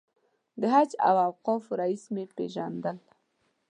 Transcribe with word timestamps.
د 0.61 0.61
حج 0.73 0.91
او 1.07 1.15
اوقافو 1.27 1.71
رییس 1.81 2.03
مې 2.13 2.23
پېژندل. 2.35 2.97